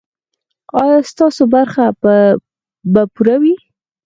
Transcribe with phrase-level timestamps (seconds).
[0.79, 1.85] ایا ستاسو برخه
[2.93, 3.53] به پوره وي؟